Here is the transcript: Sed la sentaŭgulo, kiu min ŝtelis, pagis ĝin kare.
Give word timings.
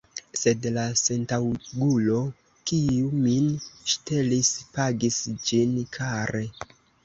Sed 0.43 0.63
la 0.77 0.85
sentaŭgulo, 1.01 2.17
kiu 2.73 3.13
min 3.27 3.53
ŝtelis, 3.95 4.53
pagis 4.81 5.23
ĝin 5.49 5.81
kare. 5.99 6.47